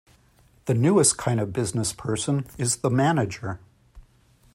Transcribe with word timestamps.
The 0.65 0.73
newest 0.73 1.19
kind 1.19 1.39
of 1.39 1.49
businessperson 1.49 2.49
is 2.57 2.77
the 2.77 2.89
manager. 2.89 3.59